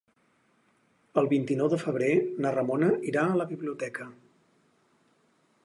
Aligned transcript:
El 1.21 1.27
vint-i-nou 1.33 1.69
de 1.73 1.79
febrer 1.83 2.09
na 2.45 2.53
Ramona 2.57 2.89
irà 3.13 3.27
a 3.29 3.37
la 3.43 3.47
biblioteca. 3.53 4.09